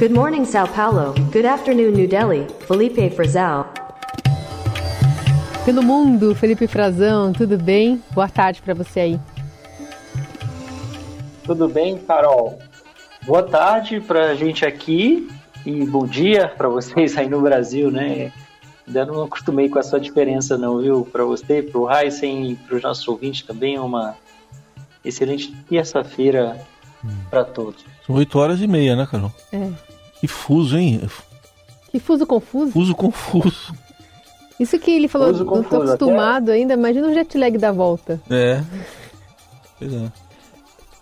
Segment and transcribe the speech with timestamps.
[0.00, 1.12] Good morning, Sao Paulo.
[1.30, 2.46] Good afternoon, New Delhi.
[2.66, 3.66] Felipe Frazão.
[5.62, 8.02] Pelo mundo, Felipe Frazão, tudo bem?
[8.12, 9.20] Boa tarde para você aí.
[11.44, 12.58] Tudo bem, Carol?
[13.26, 15.28] Boa tarde para a gente aqui
[15.66, 18.32] e bom dia para vocês aí no Brasil, né?
[18.86, 21.06] Ainda não acostumei com essa diferença não, viu?
[21.12, 24.16] Para você, para o Heisen e para os nossos ouvintes também é uma
[25.04, 26.58] excelente terça-feira
[27.30, 27.84] para todos.
[28.06, 29.32] São 8 horas e meia, né, Carol?
[29.52, 29.70] É.
[30.20, 31.00] Que fuso, hein?
[31.90, 32.72] Que fuso confuso.
[32.72, 33.74] Fuso confuso.
[34.58, 37.72] Isso que ele falou, Fuso não tô confuso, acostumado ainda, imagina o jet lag da
[37.72, 38.20] volta.
[38.30, 38.62] É.
[39.78, 40.12] Pois é.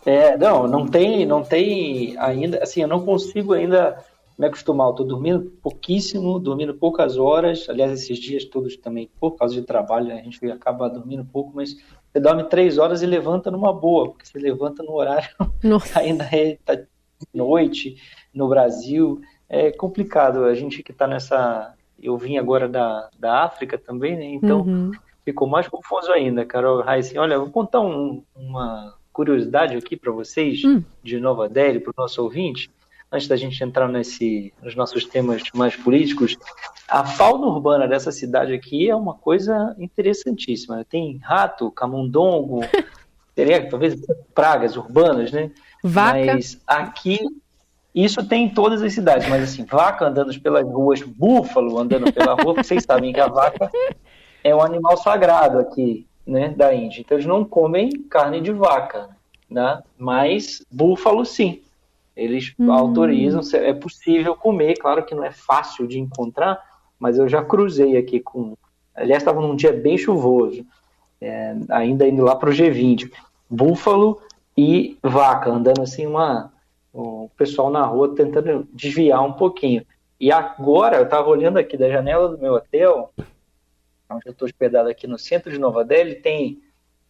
[0.07, 3.99] É, não, não tem, não tem ainda, assim, eu não consigo ainda
[4.39, 4.87] me acostumar.
[4.89, 7.67] Eu tô dormindo pouquíssimo, dormindo poucas horas.
[7.69, 11.53] Aliás, esses dias todos também, por causa de trabalho, né, a gente acaba dormindo pouco,
[11.55, 11.77] mas
[12.19, 15.29] você dorme três horas e levanta numa boa, porque você levanta no horário
[15.95, 16.87] ainda é tá de
[17.33, 17.97] noite
[18.35, 19.21] no Brasil.
[19.49, 20.45] É complicado.
[20.45, 21.75] A gente que está nessa.
[22.01, 24.25] Eu vim agora da, da África também, né?
[24.27, 24.93] Então Uhum.
[25.25, 27.19] ficou mais confuso ainda, Carol Heissen.
[27.19, 30.83] Olha, eu vou contar um- uma curiosidade aqui para vocês Hum.
[31.03, 32.71] de Nova Delhi, para o nosso ouvinte,
[33.11, 36.37] antes da gente entrar nesse, nos nossos temas mais políticos.
[36.87, 40.85] A fauna urbana dessa cidade aqui é uma coisa interessantíssima.
[40.85, 42.61] Tem rato, camundongo,
[43.35, 43.97] teria talvez
[44.35, 45.51] pragas urbanas, né?
[45.83, 46.35] Vaca.
[46.35, 47.19] Mas aqui,
[47.95, 52.35] isso tem em todas as cidades, mas assim, vaca andando pelas ruas, búfalo andando pela
[52.35, 53.71] rua, vocês sabem que a vaca
[54.45, 57.01] é um animal sagrado aqui, né, da Índia.
[57.01, 59.09] Então eles não comem carne de vaca,
[59.49, 59.83] né?
[59.97, 61.63] Mas búfalo sim.
[62.19, 62.73] Eles Hum.
[62.73, 66.61] autorizam, é possível comer, claro que não é fácil de encontrar,
[66.99, 68.57] mas eu já cruzei aqui com.
[68.93, 70.67] Aliás, estava num dia bem chuvoso,
[71.21, 73.09] é, ainda indo lá para o G20.
[73.49, 74.21] Búfalo
[74.57, 76.53] e vaca, andando assim, uma,
[76.93, 79.87] o pessoal na rua tentando desviar um pouquinho.
[80.19, 83.13] E agora, eu estava olhando aqui da janela do meu hotel,
[84.11, 86.61] onde eu estou hospedado aqui no centro de Nova Delhi, tem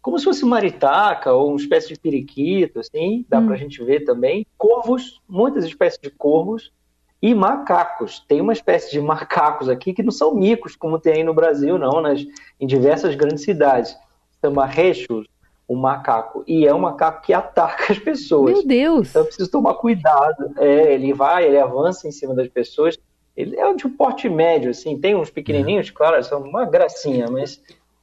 [0.09, 3.47] como se fosse maritaca ou uma espécie de periquito, assim, dá Hum.
[3.49, 4.47] pra gente ver também.
[4.57, 6.73] Corvos, muitas espécies de corvos
[7.21, 8.25] e macacos.
[8.27, 11.77] Tem uma espécie de macacos aqui que não são micos, como tem aí no Brasil,
[11.77, 12.25] não, nas,
[12.59, 13.95] em diversas grandes cidades.
[14.43, 15.27] Chama rechos,
[15.69, 16.43] o macaco.
[16.47, 18.55] E é um macaco que ataca as pessoas.
[18.55, 19.11] Meu Deus.
[19.11, 20.53] Então eu preciso tomar cuidado.
[20.57, 22.99] É, ele vai, ele avança em cima das pessoas.
[23.37, 24.99] Ele é de um porte médio, assim.
[24.99, 27.61] Tem uns pequenininhos, claro, são uma gracinha, mas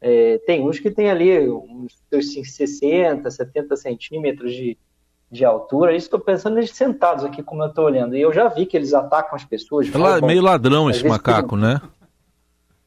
[0.07, 4.77] é, tem uns que tem ali uns seus 60, 70 centímetros de,
[5.31, 5.95] de altura.
[5.95, 8.15] Isso estou pensando eles sentados aqui, como eu estou olhando.
[8.15, 9.87] E eu já vi que eles atacam as pessoas.
[9.87, 11.81] É roubam- meio ladrão esse macaco, né?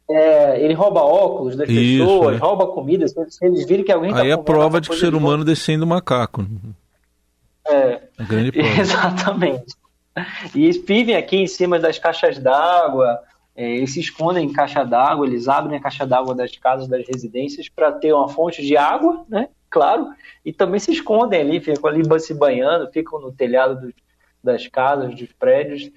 [0.08, 2.38] é, ele rouba óculos das Isso, pessoas, é.
[2.38, 3.06] rouba comida.
[3.08, 5.44] Se, eles virem que alguém está Aí é a prova de que o ser humano
[5.44, 6.46] descende do macaco.
[7.66, 8.80] É, A grande prova.
[8.80, 9.74] Exatamente.
[10.54, 13.18] E vivem aqui em cima das caixas d'água,
[13.60, 17.04] é, eles se escondem em caixa d'água, eles abrem a caixa d'água das casas, das
[17.08, 19.48] residências, para ter uma fonte de água, né?
[19.68, 20.06] Claro,
[20.44, 23.94] e também se escondem ali, ficam ali se banhando, ficam no telhado dos-
[24.44, 25.90] das casas, dos prédios.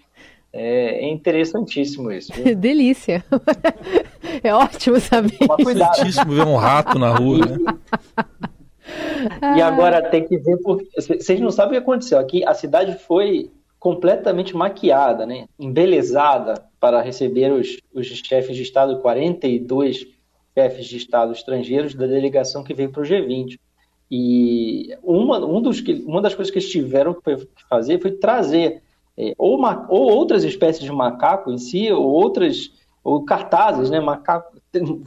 [0.51, 2.33] É, é interessantíssimo isso.
[2.33, 2.55] viu?
[2.57, 3.23] Delícia.
[4.43, 5.37] É ótimo saber.
[5.37, 5.61] Cuidado.
[5.91, 7.57] Interessantíssimo ver um rato na rua, né?
[9.55, 12.17] E agora tem que ver porque vocês não sabem o que aconteceu.
[12.17, 15.45] Aqui a cidade foi completamente maquiada, né?
[15.59, 20.07] embelezada para receber os, os chefes de Estado, 42
[20.57, 23.59] chefes de Estado estrangeiros da delegação que veio para o G20.
[24.09, 28.81] E uma, um dos que, uma das coisas que eles tiveram que fazer foi trazer
[29.15, 32.71] é, ou, ma- ou outras espécies de macaco em si, ou outras
[33.03, 34.57] ou cartazes, né, macaco,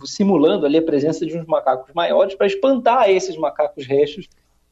[0.04, 4.28] simulando ali a presença de uns macacos maiores para espantar esses macacos restos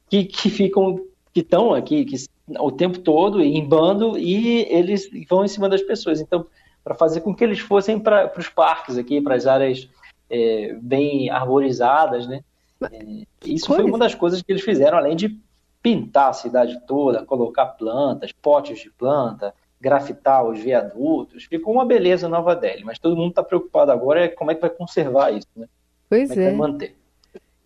[0.08, 1.00] que, que ficam
[1.32, 2.16] que estão aqui que,
[2.60, 6.20] o tempo todo em bando e eles vão em cima das pessoas.
[6.20, 6.46] Então,
[6.84, 9.88] para fazer com que eles fossem para os parques aqui, para as áreas
[10.28, 12.42] é, bem arborizadas, né?
[12.90, 13.90] É, isso foi coisa.
[13.90, 15.38] uma das coisas que eles fizeram, além de
[15.82, 21.44] pintar a cidade toda, colocar plantas, potes de planta, grafitar os viadutos.
[21.44, 24.60] Ficou uma beleza Nova Delhi, mas todo mundo está preocupado agora é como é que
[24.60, 25.66] vai conservar isso, né?
[26.08, 26.50] Pois Como é que é.
[26.50, 26.96] vai manter.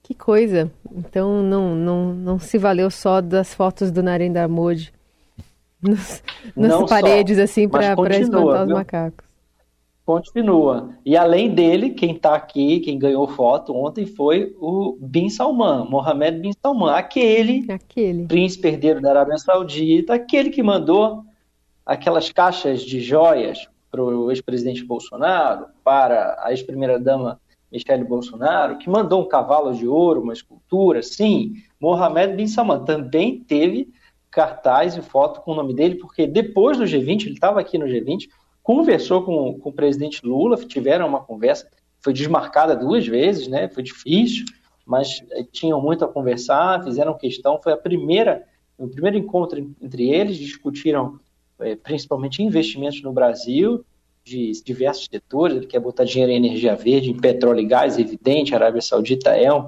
[0.03, 0.71] Que coisa.
[0.93, 4.93] Então não, não, não se valeu só das fotos do Narendra Modi
[5.87, 6.23] nas,
[6.57, 8.77] nas Não só, paredes, assim, para espantar os viu?
[8.77, 9.27] macacos.
[10.05, 10.91] Continua.
[11.05, 16.39] E além dele, quem está aqui, quem ganhou foto ontem foi o Bin Salman, Mohammed
[16.39, 18.25] Bin Salman, aquele Aquele.
[18.27, 21.25] príncipe herdeiro da Arábia Saudita, aquele que mandou
[21.85, 27.41] aquelas caixas de joias para o ex-presidente Bolsonaro, para a ex-primeira-dama
[27.73, 33.41] Michele Bolsonaro, que mandou um cavalo de ouro, uma escultura, sim, Mohammed Bin Salman também
[33.41, 33.89] teve
[34.37, 37.87] cartaz e foto com o nome dele, porque depois do G20, ele estava aqui no
[37.87, 38.29] G20,
[38.63, 41.67] conversou com, com o presidente Lula, tiveram uma conversa,
[42.01, 43.67] foi desmarcada duas vezes, né?
[43.71, 44.45] Foi difícil,
[44.85, 48.45] mas eh, tinham muito a conversar, fizeram questão, foi a primeira,
[48.77, 51.19] o primeiro encontro entre eles, discutiram
[51.59, 53.83] é, principalmente investimentos no Brasil,
[54.23, 58.53] de diversos setores, ele quer botar dinheiro em energia verde, em petróleo e gás, evidente,
[58.53, 59.67] a Arábia Saudita é um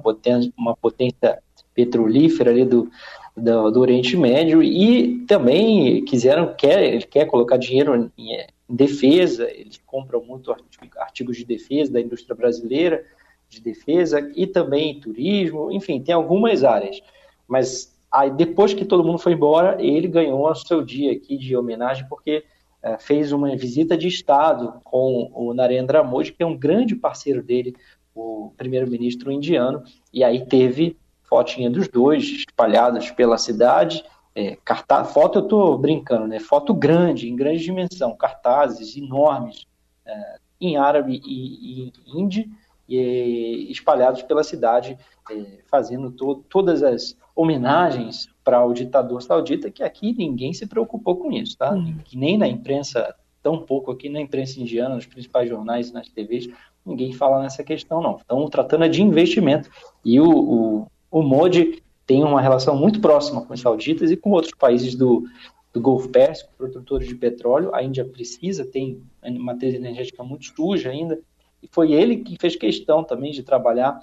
[0.55, 1.39] uma potência
[1.73, 2.91] petrolífera ali do,
[3.39, 8.33] do, do, Oriente Médio, e também quiseram, quer, ele quer colocar dinheiro em,
[8.69, 10.55] em defesa, eles compram muito
[10.97, 13.03] artigos de defesa da indústria brasileira,
[13.49, 17.01] de defesa, e também turismo, enfim, tem algumas áreas,
[17.47, 21.55] mas aí depois que todo mundo foi embora, ele ganhou o seu dia aqui de
[21.55, 22.43] homenagem, porque
[22.81, 27.41] é, fez uma visita de Estado com o Narendra Modi, que é um grande parceiro
[27.43, 27.75] dele,
[28.13, 29.83] o primeiro-ministro indiano,
[30.13, 30.97] e aí teve
[31.29, 34.03] fotinha dos dois espalhadas pela cidade.
[34.35, 36.39] É, cartaz, foto eu estou brincando, né?
[36.39, 39.65] Foto grande, em grande dimensão, cartazes enormes
[40.05, 42.49] é, em árabe e, e hindi,
[42.87, 44.97] e, espalhados pela cidade,
[45.31, 51.15] é, fazendo to todas as homenagens para o ditador saudita, que aqui ninguém se preocupou
[51.15, 51.73] com isso, tá?
[51.73, 51.97] Hum.
[52.13, 56.49] Nem na imprensa, tão pouco aqui na imprensa indiana, nos principais jornais e nas TVs,
[56.85, 58.17] ninguém fala nessa questão, não.
[58.17, 59.69] Estão tratando de investimento.
[60.03, 64.31] E o, o, o Modi tem uma relação muito próxima com os sauditas e com
[64.31, 65.23] outros países do,
[65.71, 67.73] do Golfo Pérsico, produtores de petróleo.
[67.73, 71.19] A Índia precisa, tem uma matriz energética muito suja ainda.
[71.61, 73.99] E foi ele que fez questão também de trabalhar,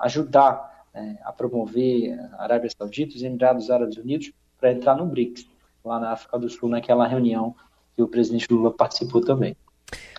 [0.00, 5.46] ajudar é, a promover a Arábia Saudita, os Emirados Árabes Unidos, para entrar no BRICS,
[5.84, 7.54] lá na África do Sul, naquela reunião
[7.94, 9.56] que o presidente Lula participou também.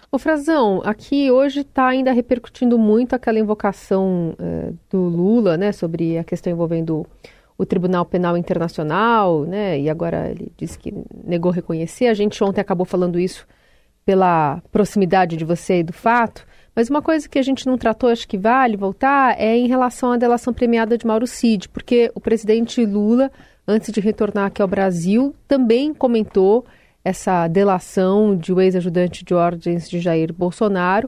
[0.09, 6.17] O Frazão, aqui hoje está ainda repercutindo muito aquela invocação é, do Lula, né, sobre
[6.17, 7.05] a questão envolvendo
[7.57, 10.93] o Tribunal Penal Internacional, né, e agora ele disse que
[11.25, 12.07] negou reconhecer.
[12.07, 13.45] A gente ontem acabou falando isso
[14.05, 16.47] pela proximidade de você e do fato.
[16.73, 20.13] Mas uma coisa que a gente não tratou, acho que vale voltar, é em relação
[20.13, 23.29] à delação premiada de Mauro Cid, porque o presidente Lula,
[23.67, 26.63] antes de retornar aqui ao Brasil, também comentou
[27.07, 31.07] essa delação de o ex-ajudante de ordens de Jair Bolsonaro.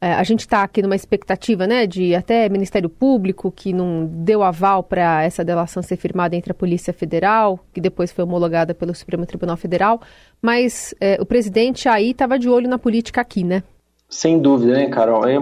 [0.00, 4.42] É, a gente está aqui numa expectativa, né, de até Ministério Público que não deu
[4.42, 8.94] aval para essa delação ser firmada entre a Polícia Federal, que depois foi homologada pelo
[8.94, 10.00] Supremo Tribunal Federal,
[10.40, 13.62] mas é, o presidente aí estava de olho na política aqui, né?
[14.08, 15.28] Sem dúvida, né, Carol?
[15.28, 15.36] É,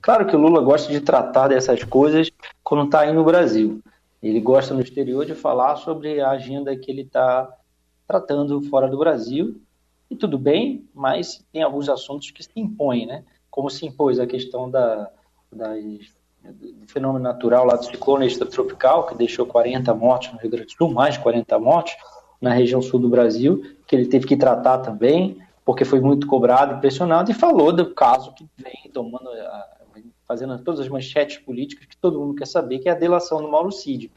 [0.00, 2.30] claro que o Lula gosta de tratar dessas coisas
[2.62, 3.80] quando está aí no Brasil.
[4.22, 7.48] Ele gosta no exterior de falar sobre a agenda que ele está
[8.10, 9.60] tratando fora do Brasil.
[10.10, 13.22] E tudo bem, mas tem alguns assuntos que se impõem, né?
[13.48, 15.08] Como se impôs a questão da,
[15.52, 20.72] do fenômeno natural lá do ciclone extratropical, que deixou 40 mortes no Rio Grande do
[20.72, 21.96] Sul, mais de 40 mortes
[22.40, 26.80] na região sul do Brasil, que ele teve que tratar também porque foi muito cobrado
[26.80, 29.30] pressionado, e falou do caso que vem tomando,
[30.26, 33.48] fazendo todas as manchetes políticas que todo mundo quer saber, que é a delação do
[33.48, 34.10] Mauro Cid.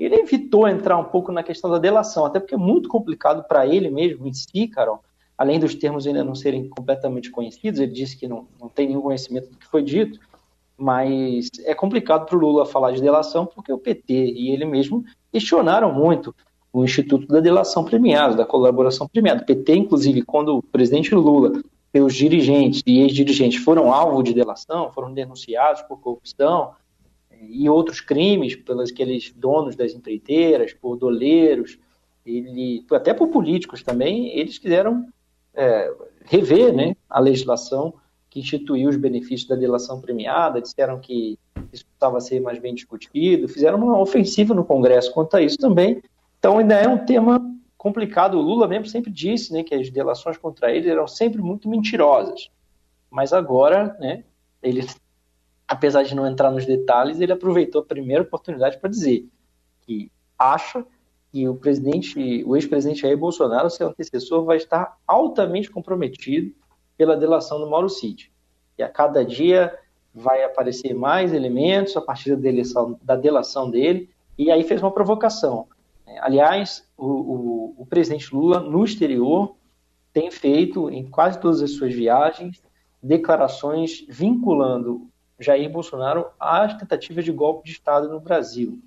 [0.00, 3.66] Ele evitou entrar um pouco na questão da delação, até porque é muito complicado para
[3.66, 5.04] ele mesmo em si, Carol,
[5.36, 9.02] além dos termos ainda não serem completamente conhecidos, ele disse que não, não tem nenhum
[9.02, 10.18] conhecimento do que foi dito,
[10.76, 15.04] mas é complicado para o Lula falar de delação porque o PT e ele mesmo
[15.30, 16.34] questionaram muito
[16.72, 19.42] o Instituto da Delação Premiada, da colaboração premiada.
[19.42, 21.52] O PT, inclusive, quando o presidente Lula
[21.92, 26.70] os dirigentes e ex-dirigentes foram alvo de delação, foram denunciados por corrupção
[27.40, 31.78] e outros crimes pelos aqueles donos das empreiteiras, por doleiros,
[32.24, 35.06] ele, até por políticos também, eles quiseram
[35.54, 35.92] é,
[36.24, 37.94] rever né, a legislação
[38.28, 41.38] que instituiu os benefícios da delação premiada, disseram que
[41.72, 46.00] isso precisava ser mais bem discutido, fizeram uma ofensiva no Congresso quanto a isso também,
[46.38, 47.40] então ainda é um tema
[47.76, 48.38] complicado.
[48.38, 52.50] O Lula mesmo sempre disse né, que as delações contra ele eram sempre muito mentirosas.
[53.10, 54.22] Mas agora, né,
[54.62, 54.86] ele,
[55.70, 59.28] apesar de não entrar nos detalhes, ele aproveitou a primeira oportunidade para dizer
[59.82, 60.84] que acha
[61.30, 66.52] que o presidente, o ex-presidente Jair Bolsonaro, seu antecessor, vai estar altamente comprometido
[66.96, 68.32] pela delação do Mauro Cid.
[68.76, 69.72] E a cada dia
[70.12, 74.90] vai aparecer mais elementos a partir da delação, da delação dele, e aí fez uma
[74.90, 75.68] provocação.
[76.20, 79.54] Aliás, o, o, o, presidente Lula, no exterior,
[80.12, 82.60] tem feito, em quase todas as suas viagens,
[83.00, 85.08] declarações vinculando
[85.40, 88.78] Jair Bolsonaro às tentativas de golpe de Estado no Brasil.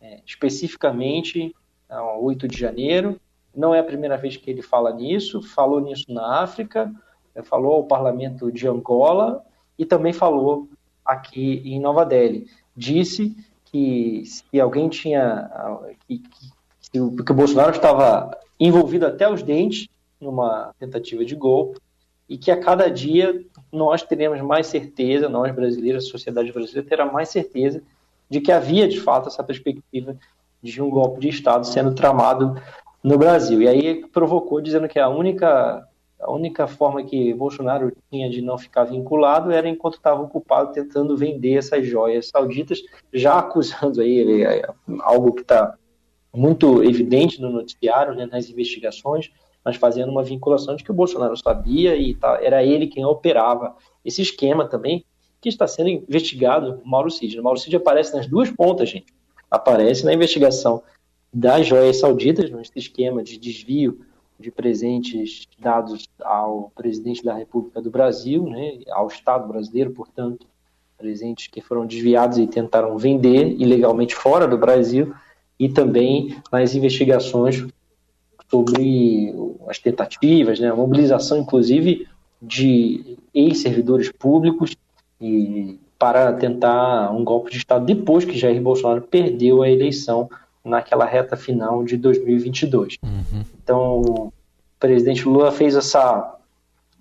[0.00, 1.54] É, especificamente,
[1.88, 3.20] ao 8 de janeiro,
[3.54, 6.92] não é a primeira vez que ele fala nisso, falou nisso na África,
[7.34, 9.44] é, falou ao parlamento de Angola
[9.78, 10.68] e também falou
[11.04, 12.46] aqui em Nova Delhi.
[12.76, 15.50] Disse que se alguém tinha
[16.06, 16.58] que, que
[17.16, 19.88] porque o Bolsonaro estava envolvido até os dentes
[20.20, 21.78] numa tentativa de golpe
[22.28, 27.06] e que a cada dia nós teremos mais certeza, nós brasileiros, a sociedade brasileira terá
[27.06, 27.82] mais certeza
[28.28, 30.16] de que havia de fato essa perspectiva
[30.62, 32.60] de um golpe de Estado sendo tramado
[33.02, 33.62] no Brasil.
[33.62, 35.86] E aí provocou dizendo que a única
[36.20, 41.16] a única forma que Bolsonaro tinha de não ficar vinculado era enquanto estava ocupado tentando
[41.16, 42.82] vender essas joias sauditas,
[43.12, 44.68] já acusando aí é,
[45.00, 45.74] algo que está
[46.34, 49.30] muito evidente no noticiário, né, nas investigações,
[49.64, 53.76] mas fazendo uma vinculação de que o Bolsonaro sabia e tá, era ele quem operava
[54.04, 55.04] esse esquema também,
[55.40, 57.38] que está sendo investigado Mauro Cid.
[57.38, 59.12] O Mauro Cid aparece nas duas pontas, gente.
[59.50, 60.82] Aparece na investigação
[61.32, 64.00] das joias sauditas, nesse esquema de desvio
[64.38, 70.46] de presentes dados ao presidente da República do Brasil, né, ao Estado brasileiro, portanto,
[70.96, 75.14] presentes que foram desviados e tentaram vender ilegalmente fora do Brasil,
[75.58, 77.66] e também nas investigações
[78.50, 79.34] sobre
[79.68, 82.06] as tentativas, né, a mobilização, inclusive,
[82.40, 84.76] de ex-servidores públicos
[85.20, 90.30] e para tentar um golpe de Estado depois que Jair Bolsonaro perdeu a eleição
[90.64, 92.98] naquela reta final de 2022.
[93.02, 93.44] Uhum.
[93.62, 94.32] Então, o
[94.78, 96.36] presidente Lula fez essa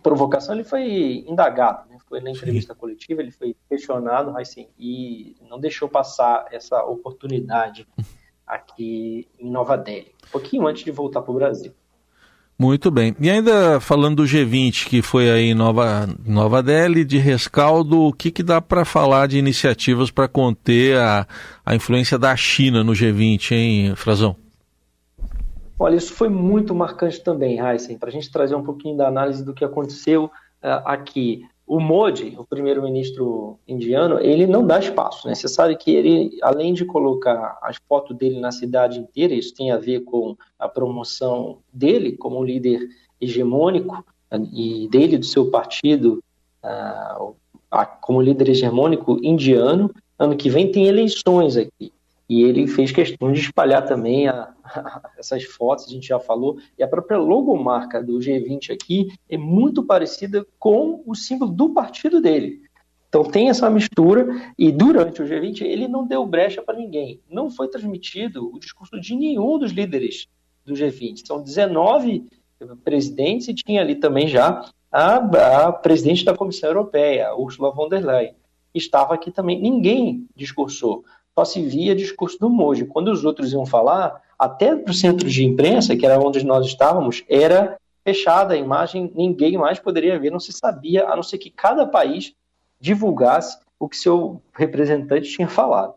[0.02, 1.98] provocação, ele foi indagado, né?
[2.08, 2.80] foi na entrevista Sim.
[2.80, 7.88] coletiva, ele foi questionado, assim, e não deixou passar essa oportunidade
[8.48, 11.74] aqui em Nova Delhi, um pouquinho antes de voltar para o Brasil.
[12.60, 13.16] Muito bem.
[13.20, 18.12] E ainda falando do G20, que foi aí em Nova, Nova Delhi, de rescaldo, o
[18.12, 21.28] que, que dá para falar de iniciativas para conter a,
[21.64, 24.36] a influência da China no G20, hein, Frazão?
[25.78, 29.46] Olha, isso foi muito marcante também, Heisen, para a gente trazer um pouquinho da análise
[29.46, 30.32] do que aconteceu uh,
[30.86, 31.44] aqui.
[31.68, 35.36] O Modi, o primeiro-ministro indiano, ele não dá espaço, né?
[35.36, 39.70] Você sabe que ele, além de colocar as fotos dele na cidade inteira, isso tem
[39.70, 42.88] a ver com a promoção dele como líder
[43.20, 44.02] hegemônico
[44.54, 46.24] e dele do seu partido
[46.64, 47.36] uh,
[48.00, 49.94] como líder hegemônico indiano.
[50.18, 51.92] Ano que vem tem eleições aqui
[52.30, 56.58] e ele fez questão de espalhar também a, a, essas fotos, a gente já falou,
[56.78, 62.20] e a própria logomarca do G20 aqui é muito parecida com o símbolo do partido
[62.20, 62.62] dele.
[63.08, 67.22] Então tem essa mistura, e durante o G20 ele não deu brecha para ninguém.
[67.30, 70.28] Não foi transmitido o discurso de nenhum dos líderes
[70.66, 71.26] do G20.
[71.26, 72.26] São 19
[72.84, 78.06] presidentes e tinha ali também já a, a presidente da Comissão Europeia, Ursula von der
[78.06, 78.36] Leyen.
[78.74, 79.60] Estava aqui também.
[79.60, 81.06] Ninguém discursou
[81.38, 82.86] só se via discurso do Moji.
[82.86, 86.66] Quando os outros iam falar, até para o centro de imprensa, que era onde nós
[86.66, 91.38] estávamos, era fechada a imagem, ninguém mais poderia ver, não se sabia, a não ser
[91.38, 92.34] que cada país
[92.80, 95.94] divulgasse o que seu representante tinha falado.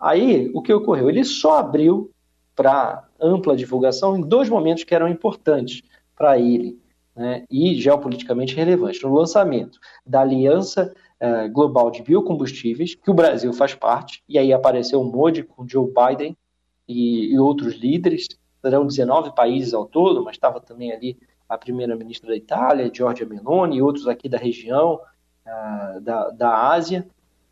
[0.00, 1.10] Aí, o que ocorreu?
[1.10, 2.10] Ele só abriu
[2.56, 5.82] para ampla divulgação em dois momentos que eram importantes
[6.16, 6.80] para ele
[7.14, 9.02] né, e geopoliticamente relevantes.
[9.02, 14.52] No lançamento da Aliança uh, global de biocombustíveis, que o Brasil faz parte, e aí
[14.52, 16.36] apareceu o MODI com Joe Biden
[16.88, 18.26] e, e outros líderes,
[18.64, 21.16] eram 19 países ao todo, mas estava também ali
[21.48, 25.00] a primeira-ministra da Itália, Giorgia Meloni, e outros aqui da região
[25.46, 27.06] uh, da, da Ásia,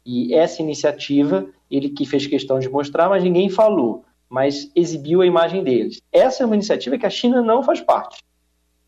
[0.05, 5.27] e essa iniciativa, ele que fez questão de mostrar, mas ninguém falou, mas exibiu a
[5.27, 6.01] imagem deles.
[6.11, 8.25] Essa é uma iniciativa que a China não faz parte.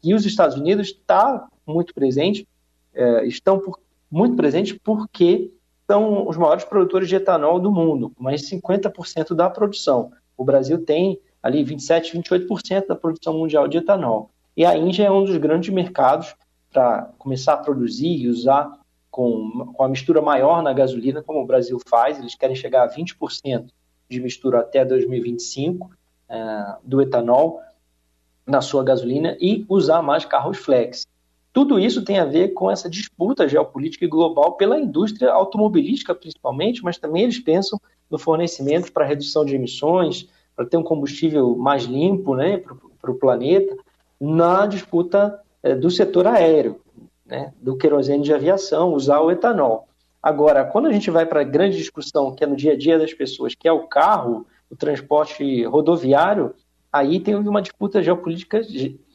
[0.03, 2.47] E os Estados Unidos está muito presente,
[2.95, 3.79] uh, estão por
[4.13, 5.51] muito presentes porque
[5.91, 10.13] são os maiores produtores de etanol do mundo, mais 50% da produção.
[10.37, 14.31] O Brasil tem ali 27, 28% da produção mundial de etanol.
[14.55, 16.35] E a Índia é um dos grandes mercados
[16.71, 18.79] para começar a produzir e usar
[19.11, 22.19] com, com a mistura maior na gasolina, como o Brasil faz.
[22.19, 23.67] Eles querem chegar a 20%
[24.11, 25.91] de mistura até 2025 uh,
[26.85, 27.61] do etanol
[28.47, 31.07] na sua gasolina e usar mais carros flex.
[31.53, 36.83] Tudo isso tem a ver com essa disputa geopolítica e global pela indústria automobilística, principalmente,
[36.83, 37.79] mas também eles pensam
[38.11, 42.63] no fornecimento para redução de emissões, para ter um combustível mais limpo né,
[43.01, 43.77] para o planeta,
[44.19, 46.81] na disputa é, do setor aéreo,
[47.27, 49.89] né, do querosene de aviação, usar o etanol.
[50.23, 52.99] Agora, quando a gente vai para a grande discussão, que é no dia a dia
[52.99, 56.55] das pessoas, que é o carro, o transporte rodoviário,
[56.93, 58.61] aí tem uma disputa geopolítica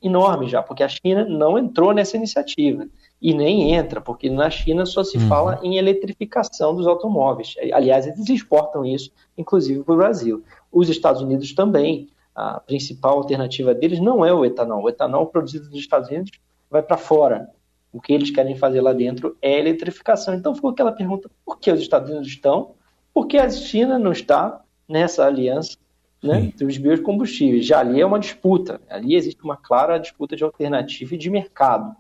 [0.02, 2.88] enorme já, porque a China não entrou nessa iniciativa
[3.22, 5.28] e nem entra, porque na China só se uhum.
[5.28, 7.56] fala em eletrificação dos automóveis.
[7.72, 10.44] Aliás, eles exportam isso, inclusive para o Brasil.
[10.72, 14.84] Os Estados Unidos também, a principal alternativa deles não é o etanol.
[14.84, 16.32] O etanol produzido nos Estados Unidos
[16.70, 17.50] vai para fora.
[17.92, 20.34] O que eles querem fazer lá dentro é eletrificação.
[20.34, 22.76] Então ficou aquela pergunta: por que os Estados Unidos estão?
[23.14, 25.78] Por que a China não está nessa aliança
[26.22, 27.66] né, entre os biocombustíveis.
[27.66, 31.96] Já ali é uma disputa, ali existe uma clara disputa de alternativa e de mercado.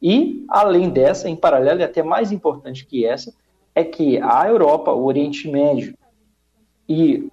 [0.00, 3.34] E, além dessa, em paralelo, e até mais importante que essa,
[3.74, 5.96] é que a Europa, o Oriente Médio
[6.88, 7.28] e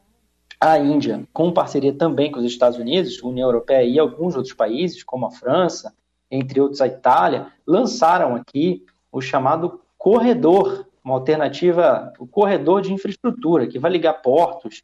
[0.60, 5.04] a Índia, com parceria também com os Estados Unidos, União Europeia e alguns outros países,
[5.04, 5.94] como a França,
[6.30, 13.68] entre outros a Itália, lançaram aqui o chamado corredor, uma alternativa, o corredor de infraestrutura,
[13.68, 14.84] que vai ligar portos,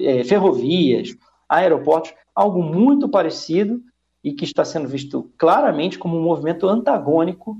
[0.00, 1.16] eh, ferrovias,
[1.48, 3.80] aeroportos, algo muito parecido
[4.22, 7.56] e que está sendo visto claramente como um movimento antagônico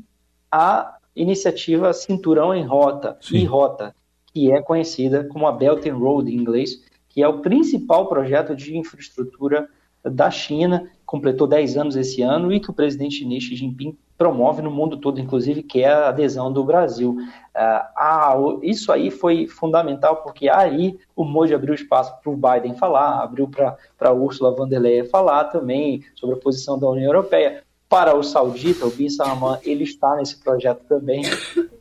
[0.51, 3.95] à iniciativa Cinturão em Rota, e Rota,
[4.33, 8.55] que é conhecida como a Belt and Road em inglês, que é o principal projeto
[8.55, 9.69] de infraestrutura
[10.05, 14.71] da China, completou 10 anos esse ano e que o presidente Xi Jinping promove no
[14.71, 17.17] mundo todo, inclusive, que é a adesão do Brasil.
[17.55, 23.23] Ah, isso aí foi fundamental, porque aí o Modi abriu espaço para o Biden falar,
[23.23, 27.63] abriu para a Ursula von der Leyen falar também sobre a posição da União Europeia.
[27.89, 31.23] Para o saudita, o Bin Salman, ele está nesse projeto também,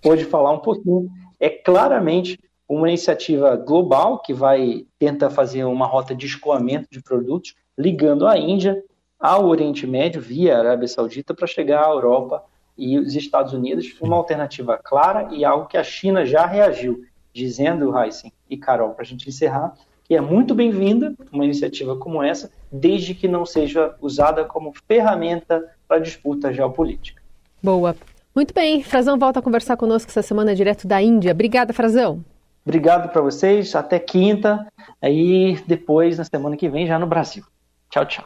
[0.02, 1.10] pode falar um pouquinho.
[1.40, 2.40] É claramente
[2.70, 8.38] uma iniciativa global que vai tentar fazer uma rota de escoamento de produtos ligando a
[8.38, 8.82] Índia
[9.26, 12.44] ao Oriente Médio via Arábia Saudita para chegar à Europa
[12.78, 17.04] e os Estados Unidos, uma alternativa clara e algo que a China já reagiu,
[17.34, 22.22] dizendo, Heisen e Carol, para a gente encerrar, que é muito bem-vinda uma iniciativa como
[22.22, 27.20] essa, desde que não seja usada como ferramenta para disputa geopolítica.
[27.64, 27.96] Boa.
[28.36, 31.32] Muito bem, Frazão volta a conversar conosco essa semana direto da Índia.
[31.32, 32.24] Obrigada, Frazão.
[32.64, 34.68] Obrigado para vocês, até quinta,
[35.02, 37.44] aí depois, na semana que vem, já no Brasil.
[37.90, 38.26] Tchau, tchau.